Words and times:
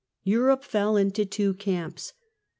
Europe 0.23 0.63
fell 0.63 0.97
into 0.97 1.25
two 1.27 1.53
camps. 1.53 2.13